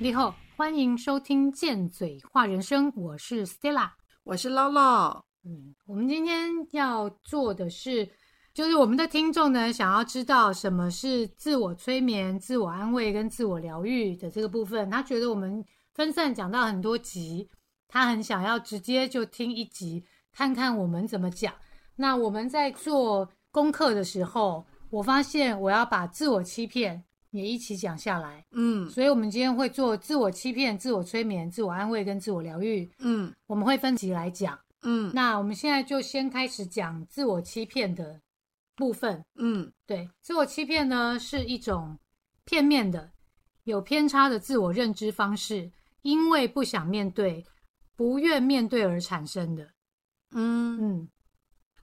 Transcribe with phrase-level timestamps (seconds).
[0.00, 3.90] 你好，欢迎收听《贱嘴话人生》，我是 Stella。
[4.22, 5.22] 我是 Lolo。
[5.44, 8.08] 嗯，我们今天要做的是，
[8.54, 14.88] 就是我们的听众呢，想要知道什么是自我催眠、自我安慰跟自我疗愈的这个部分。
[14.88, 15.64] 他觉得我们
[15.94, 17.50] 分散讲到很多集，
[17.88, 21.52] 他很想要直接就听一集，看看我们怎么讲。
[21.96, 28.44] 那我们在做功课的时候，我发现我要把自我欺骗也一起讲下来。
[28.52, 34.58] 嗯所以，我们今天会做自我欺骗、自我催眠、自我安慰跟自我疗愈，嗯我们会分级来讲。
[34.82, 38.20] 嗯那我们现在就先开始讲自我欺骗的
[38.76, 39.24] 部分。
[39.34, 41.98] 嗯对，自我欺骗呢是一种
[42.44, 43.10] 片面的、
[43.64, 45.70] 有偏差的自我认知方式，
[46.02, 47.44] 因为不想面对、
[47.96, 49.64] 不愿面对而产生的。
[50.30, 50.78] 嗯。
[50.80, 51.08] 嗯，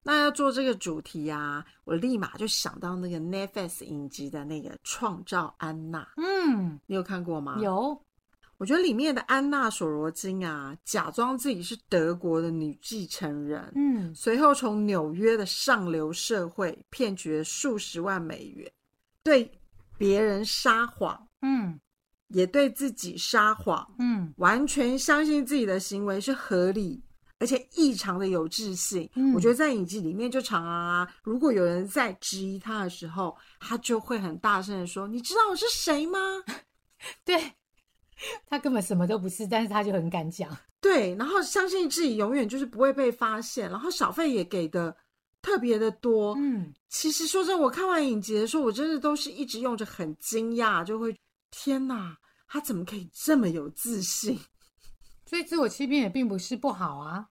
[0.08, 7.58] 那要做这个主题啊，我立马就想到那个 Netflix 影集的那个《创造安娜》，嗯，你有看过吗？。
[7.59, 8.00] 有，
[8.58, 14.14] 我觉得里面的安娜索罗金啊，假装自己是德国的女继承人，嗯。
[14.14, 18.72] 随后从纽约的上流社会骗取了数十万美元，
[19.23, 19.52] 对
[19.98, 21.80] 别人撒谎，嗯。
[22.28, 24.31] 也对自己撒谎，嗯。
[24.38, 27.03] 完全相信自己的行为是合理，
[27.39, 29.09] 而且异常的有自信。
[29.16, 36.19] 嗯我觉得在影集里面就常常啊，如果有人在质疑他的时候，他就会很大声的说：“你知道我是谁吗
[37.25, 37.53] 对，
[38.47, 44.95] 他根本什么都不是，但是他就很敢讲。？”对，然后相信自己永远就是不会被发现，然后小费也给的
[45.42, 46.36] 特别的多。
[46.38, 51.14] 嗯其实说真的，我看完影集的时候，我真的都是一直用着很惊讶，就会
[51.52, 52.16] 天哪，
[52.47, 54.39] 他怎么可以这么有自信？
[55.26, 57.30] 所以自我欺骗也并不是不好啊。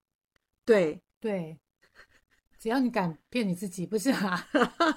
[0.64, 1.58] 对，对，
[2.58, 4.48] 只要你敢骗你自己，不是啊？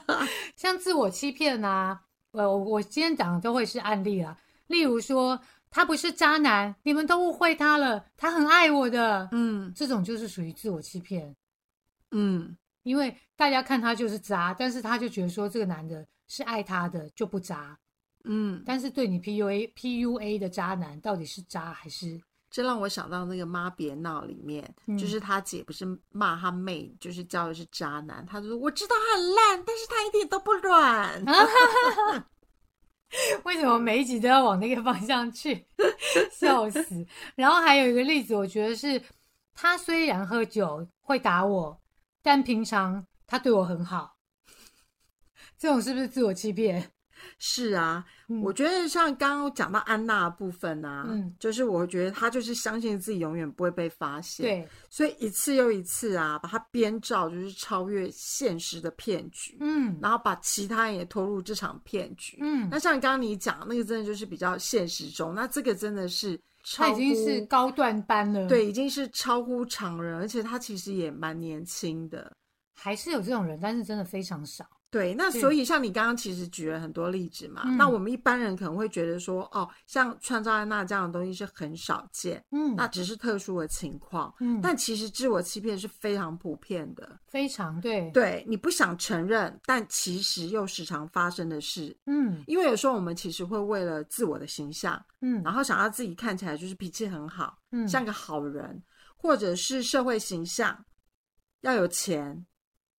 [0.55, 2.01] 像自我欺骗啊，
[2.31, 4.37] 呃，我我今天讲的都会是案例啊。
[4.67, 5.39] 例如说，
[5.69, 9.71] 他不是渣男，你们都误会他了，他很爱我的，嗯。
[9.75, 11.35] 这种就是属于自我欺骗，
[12.11, 12.57] 嗯。
[12.83, 17.77] 因为大家看他就是渣，但是他就觉得说这个男的是爱他的就不渣，
[18.23, 22.17] 嗯，但是对你 PUA PUA 的渣男到底是渣还是
[22.57, 31.23] 这让我想到那个《妈别闹》里面，嗯就是他姐不是骂他妹，就是叫的是渣男，他就说我知道他很烂，但是他一点都不软。
[33.45, 35.67] 为什么每一集都要往那个方向去？
[36.33, 37.05] 笑死！
[37.35, 38.99] 然后还有一个例子，我觉得是
[39.53, 41.79] 他虽然喝酒会打我，
[42.23, 44.17] 但平常他对我很好。
[45.59, 46.91] 这种是不是自我欺骗？
[47.39, 62.37] 是啊，嗯我觉得像刚刚讲到安娜的部分啊，嗯就是我觉得她就是相信自己永远不会被发现，，对，所以一次又一次啊，把她编造就是超越现实的骗局，嗯然后把其他人也拖入这场骗局。
[62.41, 72.35] 嗯那，像刚刚你讲那个，真的就是比较现实中，那这个真的是超他已经是高段班了。，对，已经是超乎常人，而且他其实也蛮年轻的。
[72.79, 74.63] 还是有这种人，但是真的非常少。
[74.89, 77.75] 对，那所以像你刚刚其实举了很多例子嘛，嗯。
[77.75, 84.33] 那我们一般人可能会觉得说，哦，像创造安娜这样的东西是很少见，嗯，那只是特殊的情况。
[84.39, 91.95] 嗯，但其实自我欺骗是非常普遍的，非常对，对你不想承认，但其实又时常发生的事。
[92.05, 92.41] 嗯。
[92.47, 95.43] 因为有时候我们其实会为了自我的形象，嗯。
[95.43, 98.81] 然后想要自己看起来就是脾气很好，嗯，像个好人，
[99.17, 100.85] 或者是社会形象，
[101.59, 102.45] 要有钱，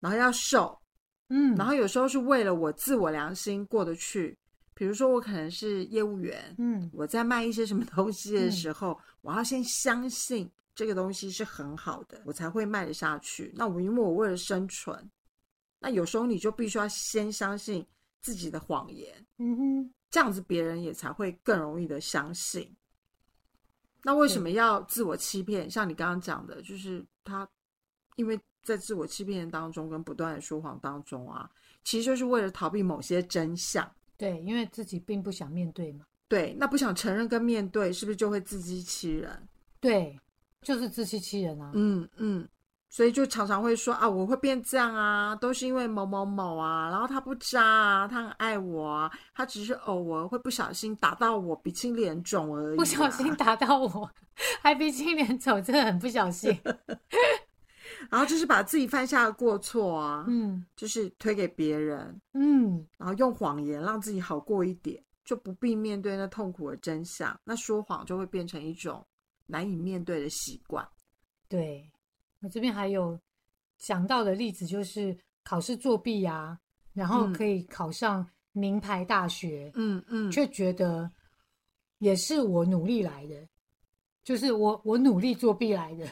[0.01, 0.79] 然后要瘦，
[1.29, 4.37] 嗯，然后有时候是为了我自我良心过得去。
[4.75, 13.53] 比如说我可能是业务员，嗯我在卖一些什么东西的时候，我要先相信这个东西是很好的，我才会卖得下去。
[13.57, 15.11] 那我因为我为了生存，
[15.81, 17.85] 那有时候你就必须要先相信
[18.21, 22.73] 自己的谎言，嗯哼，这样子别人也才会更容易的相信。
[24.05, 25.69] 那为什么要自我欺骗？
[25.69, 27.49] 像你刚刚讲的，就是他
[28.15, 31.49] 因为在自我欺骗当中跟不断的说谎当中啊，
[31.85, 33.91] 其实就是为了逃避某些真相。
[34.17, 36.05] 对，因为自己并不想面对嘛。
[36.27, 39.49] 对，那不想承认跟面对，是不是就会自欺欺人？
[39.81, 40.19] 对，
[40.61, 41.71] 就是自欺欺人啊。
[41.75, 42.47] 嗯嗯，
[42.91, 54.11] 所以就常常会说啊，我会变这样啊，都是因为某某某啊，然后他不渣啊，他很爱我啊，他只是偶尔会不小心打到我鼻青脸肿而已、啊，不小心打到我，
[54.61, 56.55] 还鼻青脸肿，真的很不小心。
[58.11, 67.39] 然后就是把自己犯下的过错啊，嗯就是推给别人，嗯，然后用谎言让自己好过一点，就不必面对那痛苦的真相。
[67.45, 69.05] 那说谎就会变成一种
[69.47, 70.87] 难以面对的习惯。
[71.49, 71.91] 对。
[72.41, 73.19] 我这边还有
[73.79, 76.57] 想到的例子，就是考试作弊啊，
[76.93, 81.11] 然后嗯可以考上名牌大学，嗯嗯，却觉得
[81.99, 83.49] 也是我努力来的，
[84.23, 86.07] 就是我我努力作弊来的，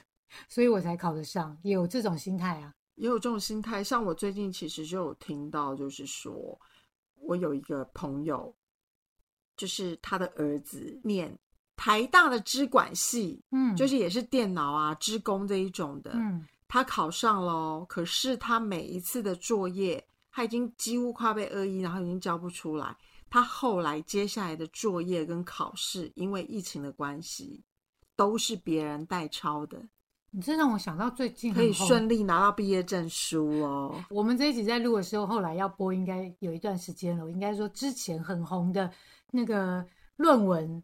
[0.49, 2.75] 所以我才考得上，也有这种心态啊。
[2.95, 3.85] 也有这种心态。
[3.85, 6.59] 像我最近其实就有听到，就是说
[7.21, 8.55] 我有一个朋友，
[9.57, 11.39] 就是他的儿子念
[11.77, 16.13] 台大的资管系，嗯，就是也是电脑啊、资工这一种的。
[16.15, 22.97] 嗯他考上了哦，可是他每一次的作业，他已经几乎快被恶意，然后已经交不出来。
[23.31, 27.63] 他后来接下来的作业跟考试，因为疫情的关系，
[28.17, 29.81] 都是别人代抄的，
[30.31, 33.95] 你这让我想到最近可以顺利拿到毕业证书哦。
[34.11, 37.25] 我们这一集在录的时候，后来要播，应该有一段时间了。
[37.25, 38.91] 我应该说之前很红的
[39.31, 39.87] 那个
[40.17, 40.83] 论文，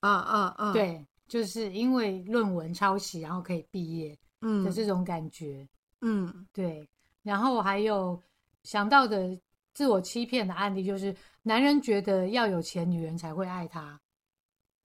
[0.00, 5.66] 啊啊啊！，对，就是因为论文抄袭，然后可以毕业嗯的这种感觉。
[6.02, 6.86] 嗯对，
[7.22, 8.20] 然后还有
[8.64, 9.40] 想到的
[9.72, 13.98] 自我欺骗的案例，就是男人觉得要有钱，女人才会爱他，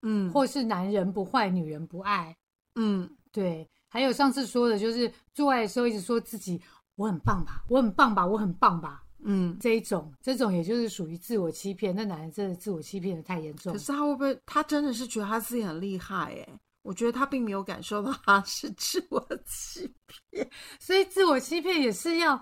[0.04, 2.38] 嗯，或是男人不坏，女人不爱。
[2.76, 6.62] 嗯对，还有上次说的，就是做爱的时候一直说自己
[6.96, 9.04] 我很棒吧，我很棒吧，我很棒吧。
[9.24, 9.58] 嗯。
[9.60, 11.96] 这一种，这种也就是属于自我欺骗。
[11.96, 13.80] 那男人真的自我欺骗的太严重可。
[13.80, 14.40] 是他会不会？
[14.46, 16.60] 他真的是觉得他自己很厉害哎？
[16.84, 20.50] 我觉得他并没有感受到他是自我欺骗。
[20.80, 22.42] 所以自我欺骗也是要，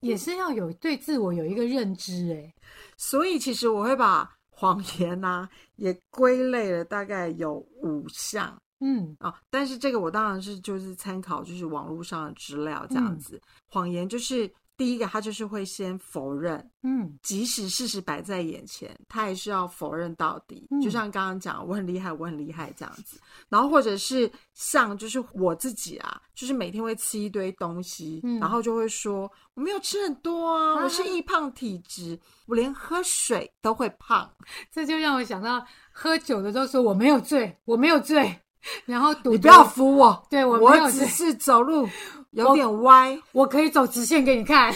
[0.00, 2.32] 也是要有对自我有一个认知。
[2.32, 2.54] 哎，
[2.96, 9.34] 所以其实我会把谎言呐、也归类了，大概有五项嗯啊。
[9.50, 13.40] 但是这个我当然是就是参考就是网络上的资料这样嗯子。
[13.66, 20.66] 谎言就是第一个，他就是会先否认，嗯即使事实摆在眼前，他还是要否认到底。
[20.70, 23.18] 嗯就像刚刚讲，我很厉害，我很厉害这样子。
[23.48, 34.30] 然后或者是像就是我自己啊，就是每天会吃一堆东西，嗯然后就会说我没有吃很多啊，啊我是 易胖体质，我连喝水都会胖。
[34.70, 38.38] 这就让我想到喝酒的时候说我没有醉，我没有醉，
[38.86, 41.88] 然后赌你不要扶我，对我我没有醉只是走路
[42.32, 43.18] 有点歪。
[43.32, 44.74] 我可以走直线给你看。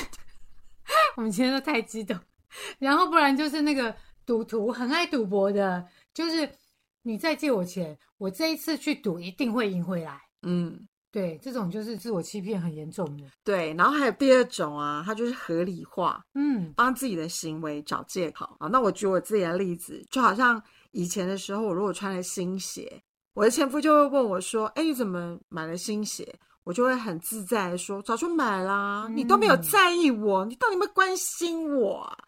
[1.16, 2.18] 我们今天都太激动，
[2.78, 3.94] 然后不然就是那个
[4.26, 6.48] 赌徒很爱赌博的，就是
[7.02, 10.20] 你再借我钱，我这一次去赌一定会赢回来。
[10.42, 13.24] 嗯，对，这种就是自我欺骗很严重的。
[13.44, 13.72] 对。
[13.74, 18.66] 然后还有第二种啊，他就是合理化，嗯帮自己的行为找借口啊。
[18.66, 20.60] 那我举我自己的例子，就好像
[20.90, 23.00] 以前的时候，我如果穿了新鞋，
[23.34, 32.18] 我的前夫就会问我说：“哎，你怎么买了新鞋？”我就会很自在的说：“早就买啦，你都没有嗯在意我，你到底有没有关心我啊？”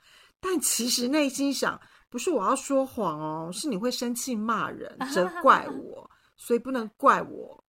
[0.41, 7.63] 但其实内心想，不是我要说谎哦，是你会生气骂人、责怪我， 所以不能怪我，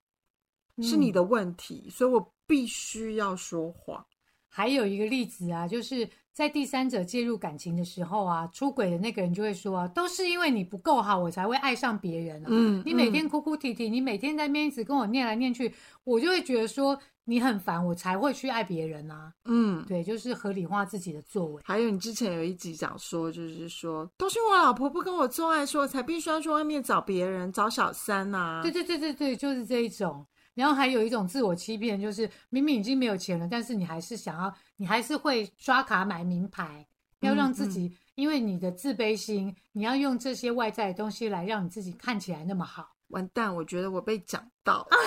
[0.81, 4.03] 是你嗯的问题，所以我必须要说谎。
[4.47, 12.47] 还有一个例子啊，就是在第三者介入感情的时候啊，出轨的那个人就会说啊，都是因为你不够好，我才会爱上别人啊。
[12.49, 15.71] 嗯你每天哭哭啼啼，你每天在那边一直跟我念来念去，
[16.03, 19.31] 我就会觉得说你很烦，我才会去爱别人啊。
[19.45, 21.61] 嗯，对，就是合理化自己的作为。
[21.63, 30.25] 还有你之前有一集讲说，就是说都是我老婆不跟我做爱，说才必须要去外面找别人，找小三呐、对对对对对，就是这一种。
[30.53, 36.85] 然后还有一种自我欺骗，就是明明已经没有钱了，但是你还是想要，你还是会刷卡买名牌，
[37.21, 42.89] 要让自己，因为你的自卑心，你要用这些外在的东西来让你自己看起来那么好。
[43.09, 44.87] 完蛋，我觉得我被讲到。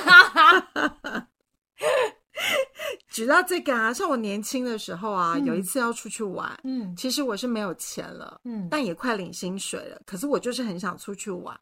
[3.09, 11.59] 举到这个啊，像我年轻的时候啊，嗯有一次要出去玩，嗯其实我是没有钱了，嗯，但也快领薪水了，可是我就是很想出去玩，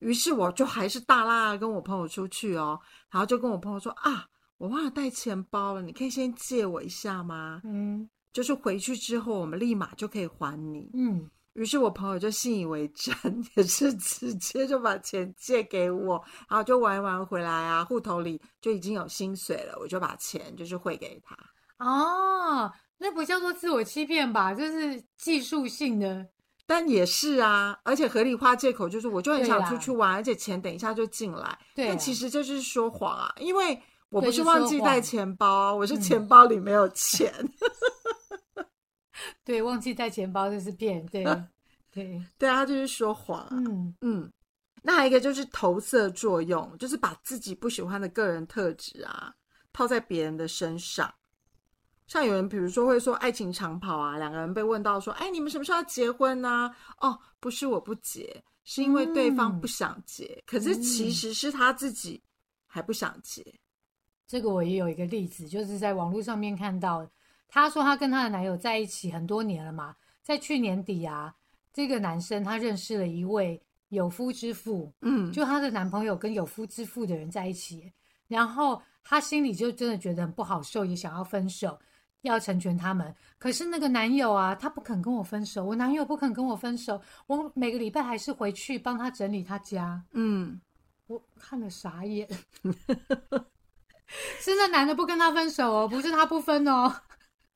[0.00, 2.78] 于是我就还是大拉拉跟我朋友出去哦，
[3.10, 4.26] 然后就跟我朋友说啊，
[4.58, 7.60] 我忘了带钱包了，你可以先借我一下吗？
[7.64, 10.90] 嗯就是回去之后我们立马就可以还你。
[10.94, 13.14] 嗯于是我朋友就信以为真，
[13.54, 21.36] 也是直接就把钱借给我，然后就玩一玩回来啊，户头里就已经有薪水了，我就把钱就是汇给他。
[21.78, 24.52] 哦，那不叫做自我欺骗吧？
[24.52, 26.26] 就是技术性的。
[26.66, 31.58] 但也是啊，而且合理化借口就是我就很想出去玩，而且钱等一下就进来。
[31.74, 33.78] 但其实这就是说谎啊，因为
[34.08, 37.32] 我不是忘记带钱包啊，我是嗯钱包里没有钱。
[39.44, 41.04] 对，忘记带钱包就是骗。
[41.06, 41.24] 对
[41.92, 43.48] 对，对啊，他就是说谎啊。
[43.50, 44.32] 嗯嗯，
[44.82, 49.32] 那还有一个就是投射作用，就是把自己不喜欢的个人特质啊
[49.72, 51.12] 套在别人的身上。
[52.06, 62.22] 像有人比如说会说爱情长跑啊，两个人被问到说，哎，你们什么时候要结婚呢、哦，不是我不结，是因为对方嗯不想结，可是其实是他自己
[62.66, 63.42] 还不想结。
[64.26, 67.06] 这个我也有一个例子，就是在网络上面看到，
[67.48, 71.34] 她说她跟她的男友在一起很多年了嘛，在去年底啊，
[71.72, 77.92] 这个男生他认识了一位有夫之妇，嗯，就她的男朋友跟有夫之妇的人在一起，
[78.26, 81.78] 然后她心里就真的觉得很不好受，也想要分手，
[82.24, 83.14] 要成全他们。
[83.38, 90.02] 可是那个男友啊，他不肯跟我分手，我男友不肯跟我分手，我每个礼拜还是回去帮他整理他家。
[90.12, 90.60] 嗯，
[91.06, 92.28] 我看了傻眼，
[94.40, 96.94] 是那男的不跟他分手哦，不是他不分哦。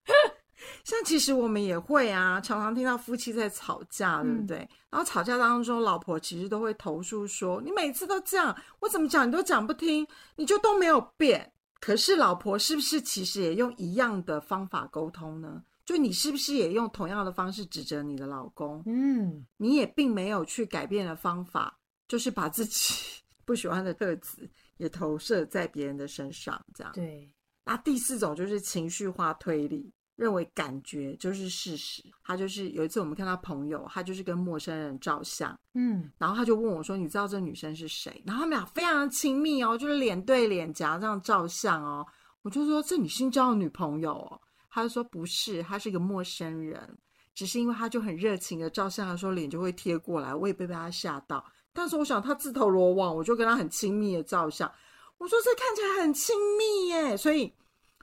[0.84, 4.56] 像其实我们也会啊，常常听到夫妻在吵架，对不对？
[4.90, 10.06] 然后吵架当中，老婆其实都会投诉说：“你每次都这样，我怎么讲你都讲不听，
[10.36, 15.62] 你就都没有变。”可是老婆是不是其实也用一样的方法沟通呢？
[15.84, 18.82] 就你是不是也用同样的方式指责你的老公？
[18.84, 22.94] 嗯，你也并没有去改变的方法，就是把自己
[23.46, 26.92] 不喜欢的特质也投射在别人的身上，这样。
[26.92, 32.02] 对，那第四种就是情绪化推理，认为感觉就是事实。
[32.24, 42.04] 他就是有一次我们看到朋友，他就是跟陌生人照相，嗯然后他就问我说：“你知道这女生是谁？”然后他们俩非常的亲密哦，就是脸对脸颊这样照相哦。
[42.42, 46.98] 我就说：“这你新交的女朋友哦？”他就说：“不是，她是一个陌生人，
[47.34, 51.44] 只是因为他就很热情的照相的时候脸就会贴过来，我也被被他吓到。
[51.72, 54.68] 但是我想他自投罗网，我就跟他很亲密的照相。
[55.16, 57.52] 我说这看起来很亲密耶，所以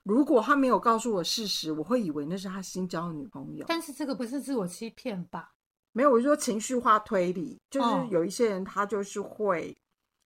[0.06, 3.66] 如果他没有告诉我事实，我会以为那是他新交的女朋友。
[3.68, 5.52] 但是这个不是自我欺骗吧？
[5.92, 9.76] 没有，我就说情绪化推理，就是哦有一些人他就是会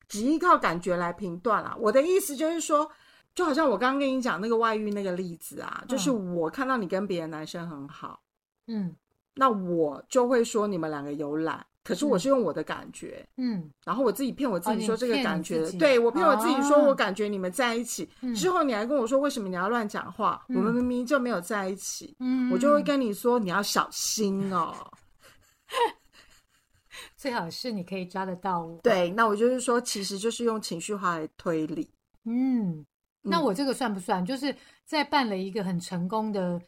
[0.08, 1.76] 只依靠感觉来评断啦。
[1.80, 2.92] 我的意思就是说，
[3.34, 8.22] 就好像我刚刚跟你讲那个外遇那个例子啊，就是我看到你跟别的男生很好，
[8.68, 8.96] 嗯
[9.36, 24.76] 那我就会说你们两个有懒，可是我是用我的感觉，嗯然后我自己骗我自己说这个感觉，对我骗我自己说哦我感觉你们在一起，嗯之后你还跟我说为什么你要乱讲话，嗯我们明明就没有在一起，嗯，我就会跟你说你要小心哦。
[27.16, 31.90] 最好是你可以抓得到我。，对，那我就是说，其实就是用情绪化来推理。
[32.26, 32.86] 嗯，
[33.22, 34.26] 那嗯我这个算不算？
[34.26, 34.56] 就是
[34.86, 36.60] 在办了一个很成功的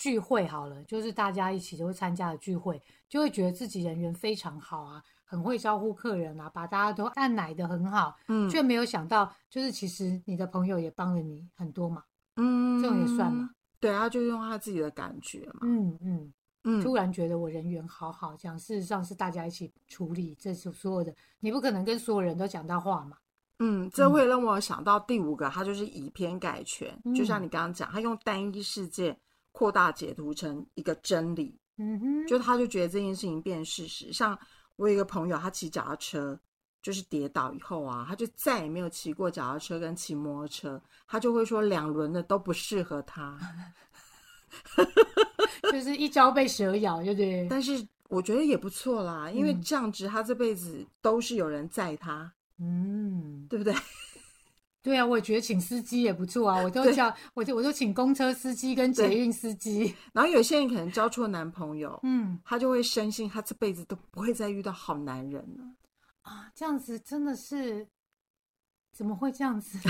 [0.00, 12.02] 聚会，好了，就是大家一起都会参加的聚会，就会觉得自己人缘非常好啊，很会招呼客人啊，把大家都按奶的很好，嗯却没有想到，就是其实你的朋友也帮了你很多嘛。
[12.36, 13.50] 嗯这种也算嘛？
[13.78, 15.60] 对，他就用他自己的感觉嘛。
[15.64, 16.32] 嗯嗯，
[16.64, 23.18] 嗯，突然觉得我人缘好好，这样事实上是大家一起处理这是所有的，你不可能跟所有人都讲到话嘛。
[23.58, 29.14] 嗯，这会让我想到第五个，他就是以偏概全，嗯就像你刚刚讲，他用单一事件
[29.52, 34.12] 扩大解读成一个真理，嗯哼，就他就觉得这件事情变事实。
[34.12, 34.38] 像
[34.76, 36.38] 我有一个朋友，他骑脚踏车。
[36.82, 43.38] 就是跌倒以后啊，他就再也没有骑过脚踏车跟骑摩托车，他就会说两轮的都不适合他。
[45.70, 47.46] 就是一朝被蛇咬，对不对？
[47.50, 53.74] 但是我觉得也不错啦，因为嗯这样子他这辈子都是有人载他，嗯，对不对？
[54.82, 59.94] 对啊，我也觉得请司机也不错啊，我都对叫我就我就请公车司机跟捷对运司机。
[60.12, 65.64] 然后有些人可能交错男朋友，嗯他就会深信他这辈子都不会再遇到好男人了。
[66.22, 67.86] 啊，这样子真的是
[68.92, 69.78] 怎么会这样子？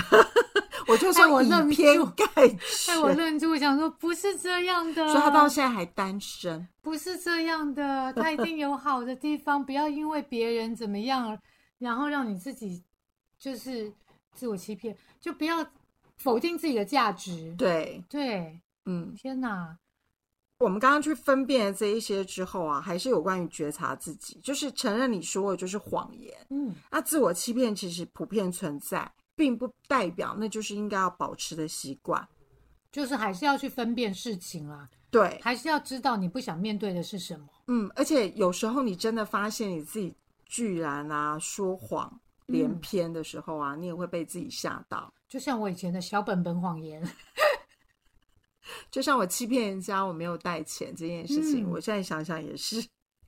[0.87, 2.47] 我就说我说愣偏住概害
[2.85, 6.67] 全，我愣住，我想说不是这样的，所以他到现在还单身。
[6.81, 11.39] 不是这样的，他一定有好的地方，不要因为别人怎么样，
[11.77, 12.83] 然后让你自己
[13.37, 13.93] 就是
[14.33, 15.65] 自我欺骗，就不要
[16.17, 17.53] 否定自己的价值。
[17.57, 19.77] 对，对，嗯，天哪，
[20.59, 26.33] 我们刚刚去分辨了这一些之后啊，还是有关于觉察自己，就是承认你说的就是谎言。
[26.49, 32.27] 嗯那自我欺骗其实普遍存在，并不代表那就是应该要保持的习惯。
[32.91, 37.47] 就是还是要去分辨事情啦，对，还是要知道你不想面对的是什么。
[37.67, 40.13] 嗯，而且有时候你真的发现你自己
[40.45, 42.19] 居然啊说谎
[42.51, 45.13] 连嗯篇的时候啊，你也会被自己吓到。
[45.27, 47.01] 就像我以前的小本本谎言，
[48.91, 52.81] 就像我欺骗人家我没有带钱这件事情，嗯我现在想想也是，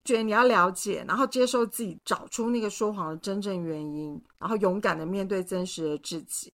[0.03, 6.51] 觉得你要了解，然后接受自己，找出那个说谎的真正原因，然后勇敢的面对真实的自己。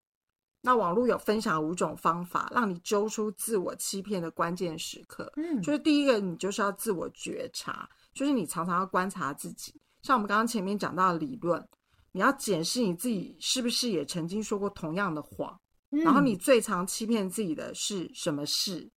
[0.62, 5.32] 那网络有分享五种方法，让你揪出自我欺骗的关键时刻。
[5.38, 9.74] 嗯，就是第一个，你就是要自我觉察，就是你常常要观察自己。
[10.02, 11.66] 像我们刚刚前面讲到的理论，
[12.12, 15.60] 你要检视你自己是不是也曾经说过同样的谎，
[15.92, 18.90] 嗯然后你最常欺骗自己的是什么事？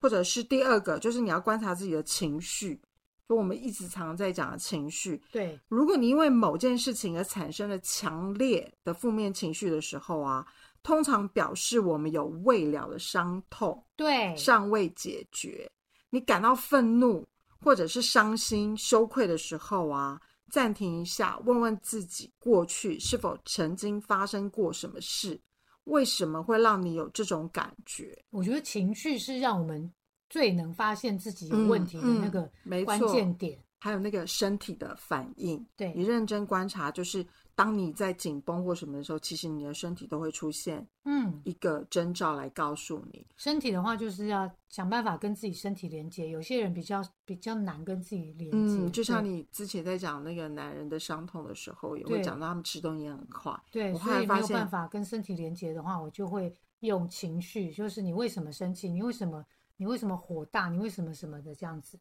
[0.00, 2.80] 或者是第二个，就是你要观察自己的情绪，
[3.28, 5.22] 就我们一直常常在讲的情绪。
[5.30, 10.44] 对，如果你因为某件事情而产生了强烈的负面情绪的时候啊，
[10.82, 13.86] 通常表示我们有未了的伤痛。
[13.94, 15.70] 对，尚未解决，
[16.10, 17.24] 你感到愤怒
[17.60, 20.20] 或者是伤心、羞愧的时候啊，
[20.52, 25.40] 暂停一下，问问自己过去是否曾经发生过什么事，
[25.84, 28.16] 为什么会让你有这种感觉？
[28.28, 29.90] 我觉得情绪是让我们
[30.28, 32.48] 最能发现自己有问题的那个
[32.84, 33.58] 关键点。
[33.78, 43.26] 还有那个身体的反应，对你认真观察，就是当你在紧绷或什么的时候，其实你的身体都会出现嗯一个征兆来告诉你。
[43.36, 46.28] 身体的话，就是要想办法跟自己身体连接。
[46.28, 53.52] 有些人比较比较难跟自己连接，嗯，就像你之前在讲那个男人的伤痛的时候，也会讲到他们吃东西很快。
[53.70, 58.88] 对，所以没有办法跟身体连接的话，我就会用情绪，就是你为什么生气？
[58.90, 59.44] 你为什么
[59.76, 60.68] 你为什么火大？
[60.68, 61.98] 你为什么什么的这样子。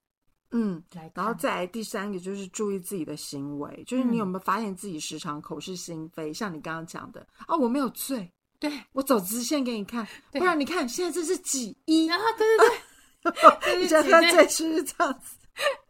[0.51, 6.33] 嗯，然后再来第三个就是注意自己的行为，就是你有没有发现自己时常口是心非？
[6.33, 8.29] 像你刚刚讲的啊，我没有醉，
[8.59, 12.17] 对我走直线给你看，不然你看现在这是几一啊？
[12.37, 15.37] 对对对， 你觉得喝醉是不是这样子？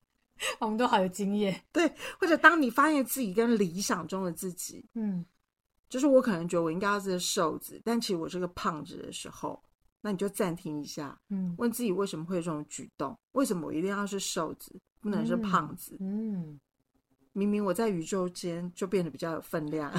[0.59, 1.63] 我们都好有经验。
[1.71, 5.25] 对，或者当你发现自己跟理想中的自己，嗯，
[5.89, 9.61] 就是我可能觉得我应该要是瘦子，但其实我是个胖子的时候。
[10.01, 13.17] 那你就暂停一下，嗯，问自己为什么会有这种举动？
[13.33, 15.95] 为什么我一定要是瘦子，不能是胖子？
[15.99, 16.59] 嗯，
[17.33, 19.91] 明明我在宇宙间就变得比较有分量，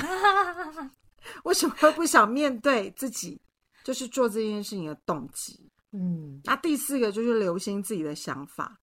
[1.45, 3.41] 为什么不想面对自己？
[3.85, 5.69] 就是做这件事情的动机。
[5.91, 8.81] 嗯，那第四个就是留心自己的想法，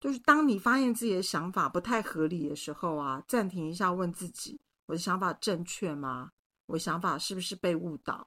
[0.00, 6.30] 就是当你发现自己的想法不太合理的时候啊，暂停一下，问自己：我的想法正确吗？
[6.66, 8.26] 我的想法是不是被误导？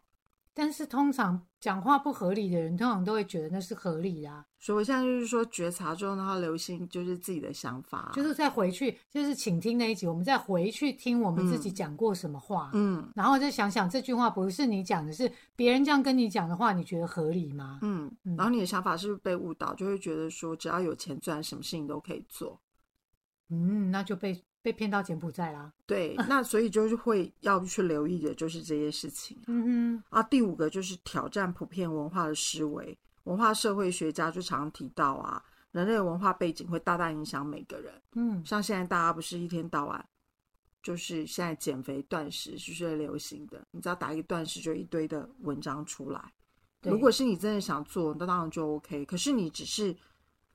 [0.53, 4.45] 但是通常讲话不合理的人，通常都会觉得那是合理的。
[4.59, 17.79] 所以我现在就是说，觉察之后，然后留心就是自己的想法，就是再回去，就是请听那一集，我们再回去听我们自己讲过什么话，嗯，然后再想想这句话不是你讲的，是别人这样跟你讲的话，你觉得合理吗？
[17.81, 22.61] 嗯，然后你的想法是不是被误导，就会觉得说只要有钱赚，什么事情都可以做。
[23.49, 24.43] 嗯，那就被。
[24.63, 29.37] 被骗到柬埔寨啦，对，那所以就是会要去留意的，就是这些事情。
[29.47, 32.97] 嗯哼，啊，第五个就是挑战普遍文化的思维。
[33.25, 37.93] 文化社会学家就常提到啊，人类文化背景会大大影响每个人。
[38.15, 40.05] 嗯，像现在大家不是一天到晚，
[40.81, 46.33] 就是现在减肥断食是最流行的，你只要打一个断食就一堆的文章出来。
[46.83, 49.03] 如果是你真的想做，那当然就 OK。
[49.03, 49.93] 可是你只是。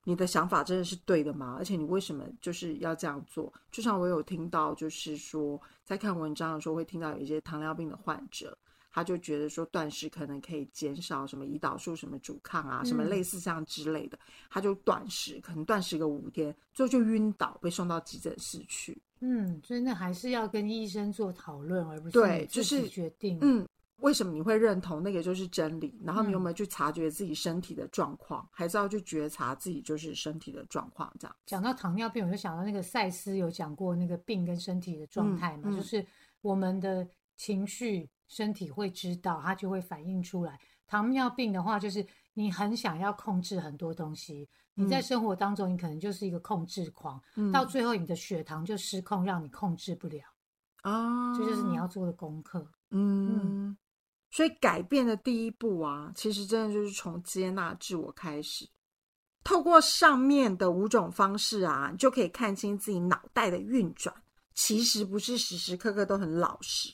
[0.09, 1.55] 你的想法真的是对的吗？
[1.59, 3.53] 而且你为什么就是要这样做？
[3.71, 8.57] 就像我有听到，就是说在看文章的时候，会听到有一些糖尿病的患者，
[8.91, 14.19] 他就觉得说断食可能可以减少什么胰岛素什么阻抗啊，什么类似这样之类的，
[14.49, 18.97] 他就断食，可能断食个五天，最后就晕倒，被送到急诊室去。
[19.21, 23.39] 嗯，所以那还是要跟医生做讨论，而不是对，就是决定。
[23.43, 23.69] 嗯。
[23.99, 26.01] 为什么你会认同那个就是真理？
[26.05, 28.49] 然后你有没有去察觉自己身体的状况？
[28.53, 31.13] 还是要去觉察自己就是身体的状况？
[31.19, 36.07] 这样讲到糖尿病，我就想到那个赛斯有讲过那个病跟身体的状态嘛，就是
[36.43, 40.59] 我们的情绪，身体会知道，它就会反映出来。
[40.87, 47.21] 糖尿病的话，就是你很想要控制很多东西，你在生活当中，你可能就是一个控制狂，
[47.53, 50.23] 到最后你的血糖就失控，让你控制不了
[50.83, 51.37] 啊。
[51.37, 52.71] 这就是你要做的功课。
[52.91, 53.77] 嗯。
[54.31, 58.69] 所以改变的第一步啊，其实真的就是从接纳自我开始。
[59.43, 64.15] 透过上面的五种方式啊，你就可以看清自己脑袋的运转。
[64.55, 66.93] 其实不是时时刻刻都很老实。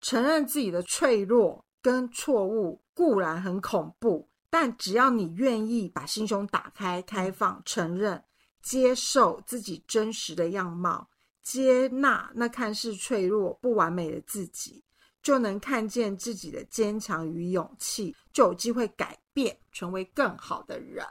[0.00, 8.24] 承认自己的脆弱跟错误固然很恐怖，但只要你愿意把心胸打开、开放，承认、
[8.62, 11.10] 接受自己真实的样貌，
[11.42, 14.82] 接纳那看似脆弱、不完美的自己。
[15.22, 21.06] 就能看见自己的坚强与勇气，就有机会改变，成为更好的人。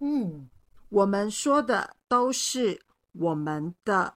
[0.00, 0.48] 嗯，
[0.88, 2.80] 我们说的都是
[3.12, 4.14] 我们的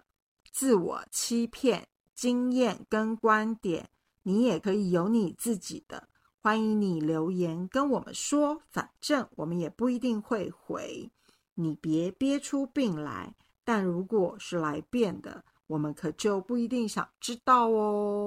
[0.53, 3.89] 自我欺骗经验跟观点，
[4.23, 6.09] 你也可以有你自己的。
[6.41, 11.11] 欢迎你留言跟我们说，反正我们也不一定会回。
[11.55, 18.17] 你别憋出病来，但如果是来变的，我们可就不一定想知道哦。